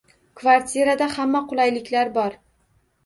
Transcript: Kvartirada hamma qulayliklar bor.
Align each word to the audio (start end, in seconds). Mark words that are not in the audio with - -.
Kvartirada 0.39 1.09
hamma 1.17 1.41
qulayliklar 1.53 2.11
bor. 2.17 2.39